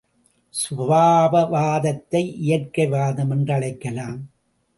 [0.53, 4.19] சுபாவவாதத்தை இயற்கை வாதம் என்றழைக்கலாம்.